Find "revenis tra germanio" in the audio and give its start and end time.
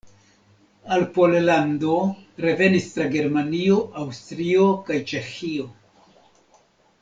2.47-3.77